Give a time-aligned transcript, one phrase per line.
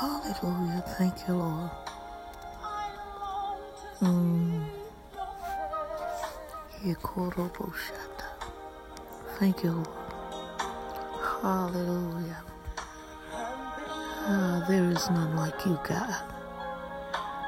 [0.00, 0.84] Hallelujah.
[0.96, 1.70] Thank you, Lord.
[4.00, 4.64] Mm.
[9.40, 9.88] Thank you, Lord.
[11.42, 12.42] Hallelujah.
[13.32, 16.14] Ah, there is none like you, God.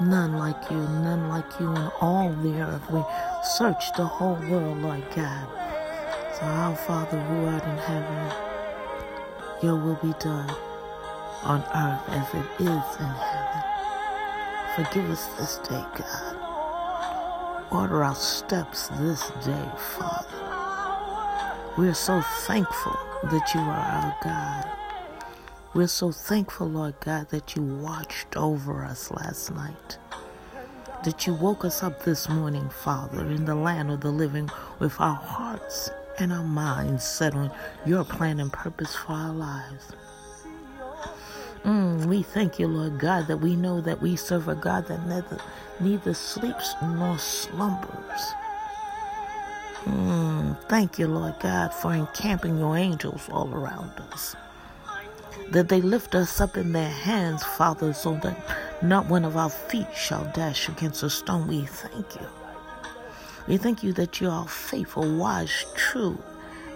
[0.00, 2.90] None like you, none like you in all the earth.
[2.90, 3.04] We
[3.44, 5.46] search the whole world, Lord God.
[6.34, 8.32] So, our Father who art in heaven,
[9.62, 10.52] your will be done
[11.42, 13.62] on earth as it is in heaven.
[14.76, 16.36] Forgive us this day, God.
[17.70, 20.42] Order our steps this day, Father.
[21.76, 24.78] We're so thankful that you are our God.
[25.74, 29.98] We're so thankful, Lord God, that you watched over us last night.
[31.04, 35.00] That you woke us up this morning, Father, in the land of the living with
[35.00, 37.50] our hearts and our minds set on
[37.86, 39.92] your plan and purpose for our lives.
[41.64, 45.06] Mm, we thank you, Lord God, that we know that we serve a God that
[45.06, 45.38] neither,
[45.80, 48.34] neither sleeps nor slumbers.
[49.84, 54.34] Mm, thank you, Lord God, for encamping your angels all around us.
[55.50, 58.36] That they lift us up in their hands, Father, so that
[58.82, 61.46] not one of our feet shall dash against a stone.
[61.48, 62.26] We thank you.
[63.48, 66.18] We thank you that you are faithful, wise, true,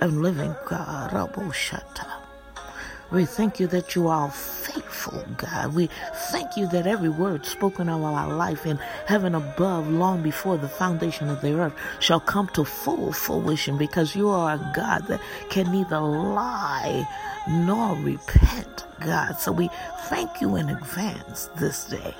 [0.00, 1.12] and living God.
[3.10, 4.30] We thank you that you are
[5.00, 5.74] faithful, God.
[5.74, 5.88] We
[6.30, 10.68] thank you that every word spoken of our life in heaven above, long before the
[10.68, 15.20] foundation of the earth, shall come to full fruition because you are a God that
[15.48, 17.06] can neither lie
[17.48, 19.34] nor repent, God.
[19.34, 19.70] So we
[20.08, 22.14] thank you in advance this day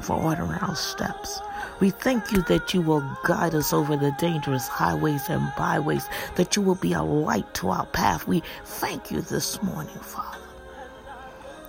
[0.00, 1.40] for ordering our steps.
[1.80, 6.56] We thank you that you will guide us over the dangerous highways and byways, that
[6.56, 8.26] you will be a light to our path.
[8.26, 10.41] We thank you this morning, Father.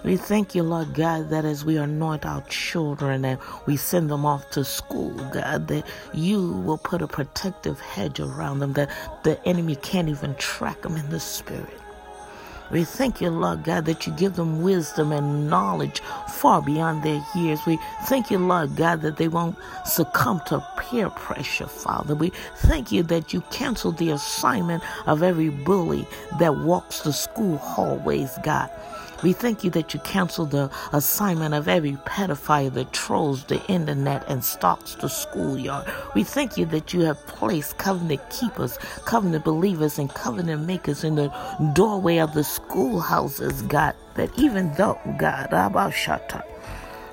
[0.04, 4.26] We thank you, Lord God, that as we anoint our children and we send them
[4.26, 8.90] off to school, God, that you will put a protective hedge around them, that
[9.24, 11.80] the enemy can't even track them in the spirit.
[12.72, 17.24] We thank you, Lord God, that you give them wisdom and knowledge far beyond their
[17.36, 17.60] years.
[17.66, 22.16] We thank you, Lord God, that they won't succumb to peer pressure, Father.
[22.16, 26.08] We thank you that you cancel the assignment of every bully
[26.40, 28.70] that walks the school hallways, God.
[29.24, 34.26] We thank you that you cancel the assignment of every pedophile that trolls the internet
[34.28, 35.90] and stalks the schoolyard.
[36.14, 41.16] We thank you that you have placed covenant keepers, covenant believers, and covenant makers in
[41.16, 41.34] the
[41.74, 43.96] doorway of the schoolhouses, God.
[44.16, 46.44] That even though, God, Abashata,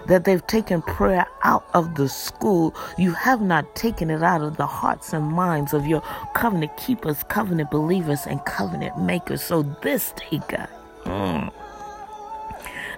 [0.09, 4.57] that they've taken prayer out of the school, you have not taken it out of
[4.57, 6.03] the hearts and minds of your
[6.35, 9.43] covenant keepers, covenant believers, and covenant makers.
[9.43, 10.69] So this day, God,
[11.05, 11.53] mm,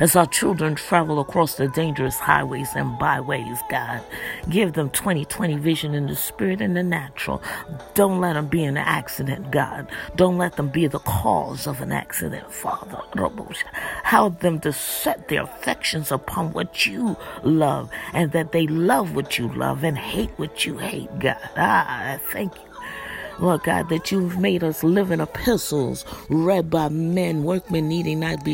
[0.03, 4.03] as our children travel across the dangerous highways and byways, God,
[4.51, 7.41] give them 2020 vision in the spirit and the natural.
[7.95, 9.89] Don't let them be an accident, God.
[10.17, 13.01] Don't let them be the cause of an accident, Father.
[14.03, 19.39] Help them to set their affections upon what you love and that they love what
[19.39, 21.37] you love and hate what you hate, God.
[21.57, 22.73] Ah, I thank you.
[23.39, 28.51] Lord God, that you've made us living epistles read by men, workmen needing not be